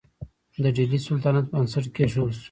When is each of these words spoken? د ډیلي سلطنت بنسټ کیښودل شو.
د 0.63 0.65
ډیلي 0.75 0.99
سلطنت 1.07 1.45
بنسټ 1.53 1.85
کیښودل 1.95 2.31
شو. 2.35 2.39